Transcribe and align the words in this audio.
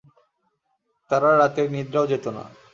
তারা 1.09 1.29
রাতে 1.39 1.61
নিদ্রাও 1.73 2.09
যেত 2.11 2.25
না। 2.35 2.43